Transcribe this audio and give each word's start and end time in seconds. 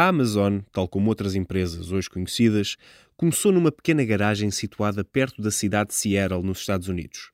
A 0.00 0.08
Amazon, 0.08 0.60
tal 0.72 0.88
como 0.88 1.10
outras 1.10 1.34
empresas 1.34 1.92
hoje 1.92 2.08
conhecidas, 2.08 2.78
começou 3.18 3.52
numa 3.52 3.70
pequena 3.70 4.02
garagem 4.02 4.50
situada 4.50 5.04
perto 5.04 5.42
da 5.42 5.50
cidade 5.50 5.90
de 5.90 5.94
Seattle, 5.94 6.42
nos 6.42 6.60
Estados 6.60 6.88
Unidos. 6.88 7.30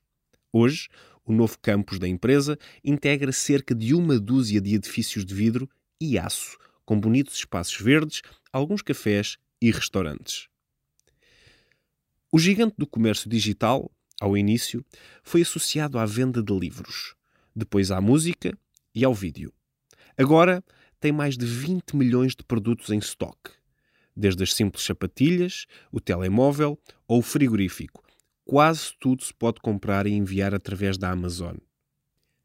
Hoje, 0.52 0.88
o 1.24 1.32
novo 1.32 1.56
campus 1.62 2.00
da 2.00 2.08
empresa 2.08 2.58
integra 2.82 3.30
cerca 3.30 3.72
de 3.72 3.94
uma 3.94 4.18
dúzia 4.18 4.60
de 4.60 4.74
edifícios 4.74 5.24
de 5.24 5.32
vidro 5.32 5.70
e 6.00 6.18
aço, 6.18 6.58
com 6.84 6.98
bonitos 6.98 7.36
espaços 7.36 7.80
verdes, 7.80 8.20
alguns 8.52 8.82
cafés 8.82 9.36
e 9.62 9.70
restaurantes. 9.70 10.48
O 12.32 12.38
gigante 12.40 12.74
do 12.76 12.86
comércio 12.88 13.30
digital, 13.30 13.88
ao 14.20 14.36
início, 14.36 14.84
foi 15.22 15.42
associado 15.42 16.00
à 16.00 16.04
venda 16.04 16.42
de 16.42 16.52
livros, 16.52 17.14
depois 17.54 17.92
à 17.92 18.00
música 18.00 18.58
e 18.92 19.04
ao 19.04 19.14
vídeo. 19.14 19.52
Agora 20.18 20.64
tem 21.00 21.12
mais 21.12 21.36
de 21.36 21.46
20 21.46 21.96
milhões 21.96 22.34
de 22.34 22.42
produtos 22.42 22.90
em 22.90 22.98
estoque, 22.98 23.50
desde 24.14 24.42
as 24.42 24.54
simples 24.54 24.84
sapatilhas, 24.84 25.66
o 25.92 26.00
telemóvel 26.00 26.78
ou 27.06 27.18
o 27.18 27.22
frigorífico. 27.22 28.02
Quase 28.44 28.92
tudo 28.98 29.24
se 29.24 29.34
pode 29.34 29.60
comprar 29.60 30.06
e 30.06 30.12
enviar 30.12 30.54
através 30.54 30.96
da 30.96 31.10
Amazon. 31.10 31.56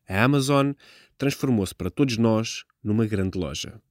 A 0.08 0.24
Amazon 0.24 0.72
transformou-se 1.18 1.74
para 1.74 1.90
todos 1.90 2.18
nós 2.18 2.64
numa 2.84 3.06
grande 3.06 3.38
loja. 3.38 3.82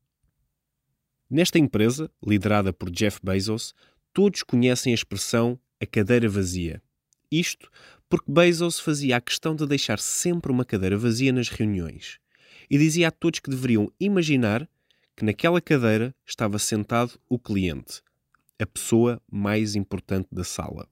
Nesta 1.30 1.58
empresa, 1.58 2.10
liderada 2.26 2.72
por 2.72 2.90
Jeff 2.90 3.20
Bezos, 3.22 3.72
todos 4.12 4.42
conhecem 4.42 4.92
a 4.92 4.94
expressão 4.94 5.58
a 5.80 5.86
cadeira 5.86 6.28
vazia. 6.28 6.82
Isto 7.30 7.70
porque 8.08 8.30
Bezos 8.30 8.80
fazia 8.80 9.16
a 9.16 9.20
questão 9.20 9.54
de 9.54 9.64
deixar 9.66 10.00
sempre 10.00 10.50
uma 10.50 10.64
cadeira 10.64 10.98
vazia 10.98 11.32
nas 11.32 11.48
reuniões 11.48 12.18
e 12.70 12.78
dizia 12.78 13.08
a 13.08 13.10
todos 13.10 13.40
que 13.40 13.50
deveriam 13.50 13.92
imaginar 13.98 14.68
que 15.16 15.24
naquela 15.24 15.60
cadeira 15.60 16.14
estava 16.24 16.58
sentado 16.58 17.20
o 17.28 17.38
cliente, 17.38 18.00
a 18.58 18.64
pessoa 18.64 19.20
mais 19.30 19.74
importante 19.74 20.28
da 20.30 20.44
sala. 20.44 20.88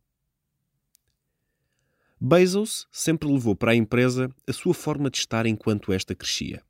Bezos 2.21 2.89
sempre 2.91 3.29
levou 3.29 3.55
para 3.55 3.71
a 3.71 3.77
empresa 3.77 4.29
a 4.47 4.53
sua 4.53 4.75
forma 4.75 5.09
de 5.09 5.19
estar 5.19 5.47
enquanto 5.47 5.93
esta 5.93 6.17
crescia. 6.17 6.63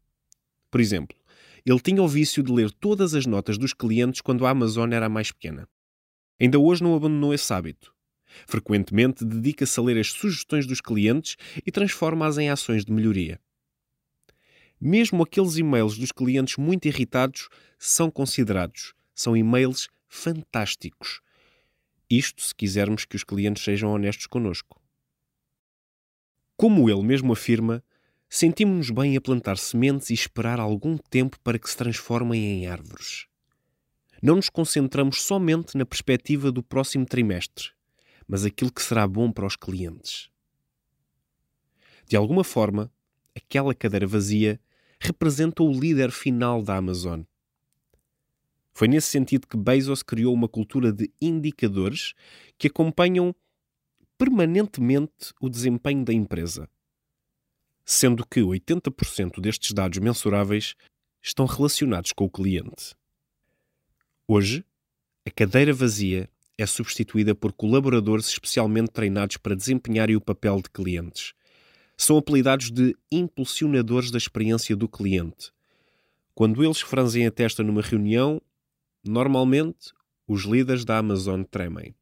Por 0.71 0.79
exemplo, 0.79 1.17
ele 1.65 1.81
tinha 1.81 2.03
o 2.03 2.09
vício 2.09 2.43
de 2.43 2.53
ler 2.53 2.71
todas 2.71 3.15
as 3.15 3.25
notas 3.25 3.57
dos 3.57 3.73
clientes 3.73 4.21
quando 4.21 4.45
a 4.45 4.51
Amazon 4.51 4.93
era 4.93 5.07
a 5.07 5.09
mais 5.09 5.33
pequena. 5.33 5.67
Ainda 6.39 6.59
hoje 6.59 6.83
não 6.83 6.95
abandonou 6.95 7.33
esse 7.33 7.53
hábito. 7.53 7.95
Frequentemente 8.47 9.25
dedica-se 9.25 9.81
a 9.81 9.83
ler 9.83 9.99
as 9.99 10.09
sugestões 10.09 10.67
dos 10.67 10.83
clientes 10.83 11.37
e 11.65 11.73
transforma-as 11.73 12.37
em 12.37 12.51
ações 12.51 12.85
de 12.85 12.93
melhoria. 12.93 13.41
Mesmo 14.81 15.23
aqueles 15.23 15.57
e-mails 15.57 15.99
dos 15.99 16.13
clientes 16.13 16.57
muito 16.57 16.87
irritados 16.87 17.49
são 17.79 18.11
considerados. 18.11 18.95
São 19.15 19.37
e-mails 19.37 19.89
fantásticos. 20.07 21.21
Isto 22.09 22.43
se 22.43 22.55
quisermos 22.55 23.05
que 23.05 23.17
os 23.17 23.25
clientes 23.25 23.63
sejam 23.63 23.93
honestos 23.93 24.27
connosco. 24.27 24.81
Como 26.57 26.89
ele 26.89 27.03
mesmo 27.03 27.33
afirma, 27.33 27.85
sentimos-nos 28.29 28.91
bem 28.91 29.17
a 29.17 29.21
plantar 29.21 29.59
sementes 29.59 30.11
e 30.11 30.15
esperar 30.15 30.61
algum 30.61 30.97
tempo 30.97 31.39
para 31.41 31.59
que 31.59 31.69
se 31.69 31.77
transformem 31.77 32.45
em 32.45 32.67
árvores. 32.67 33.27
Não 34.23 34.37
nos 34.37 34.49
concentramos 34.49 35.23
somente 35.23 35.77
na 35.77 35.87
perspectiva 35.87 36.51
do 36.51 36.63
próximo 36.63 37.07
trimestre, 37.07 37.71
mas 38.27 38.45
aquilo 38.45 38.73
que 38.73 38.83
será 38.83 39.07
bom 39.07 39.31
para 39.31 39.47
os 39.47 39.55
clientes. 39.55 40.31
De 42.07 42.17
alguma 42.17 42.43
forma, 42.43 42.91
aquela 43.37 43.75
cadeira 43.75 44.07
vazia 44.07 44.61
representa 45.01 45.63
o 45.63 45.73
líder 45.73 46.11
final 46.11 46.63
da 46.63 46.77
Amazon. 46.77 47.23
Foi 48.73 48.89
nesse 48.89 49.09
sentido 49.09 49.47
que 49.47 49.57
Bezos 49.57 50.03
criou 50.03 50.33
uma 50.33 50.49
cultura 50.49 50.93
de 50.93 51.11
indicadores 51.21 52.15
que 52.57 52.69
acompanham 52.69 53.35
permanentemente 54.17 55.33
o 55.41 55.49
desempenho 55.49 56.05
da 56.05 56.13
empresa 56.13 56.69
sendo 57.91 58.23
que 58.27 58.41
80% 58.41 59.41
destes 59.41 59.73
dados 59.73 59.99
mensuráveis 59.99 60.75
estão 61.23 61.47
relacionados 61.47 62.13
com 62.13 62.27
o 62.27 62.31
cliente. 62.31 62.95
Hoje, 64.27 64.63
a 65.27 65.31
cadeira 65.31 65.73
vazia 65.73 66.29
é 66.59 66.67
substituída 66.67 67.35
por 67.35 67.51
colaboradores 67.51 68.29
especialmente 68.29 68.91
treinados 68.91 69.39
para 69.39 69.57
desempenharem 69.57 70.15
o 70.15 70.21
papel 70.21 70.61
de 70.61 70.69
clientes 70.69 71.33
são 71.99 72.17
apelidados 72.17 72.71
de 72.71 72.97
impulsionadores 73.11 74.13
da 74.13 74.17
experiência 74.17 74.77
do 74.77 74.89
cliente. 74.89 75.51
Quando 76.33 76.63
eles 76.63 76.81
franzem 76.81 77.27
a 77.27 77.31
testa 77.31 77.65
numa 77.65 77.83
reunião, 77.83 78.41
normalmente 79.05 79.93
os 80.27 80.45
líderes 80.45 80.85
da 80.85 80.99
Amazon 80.99 81.43
tremem. 81.43 81.93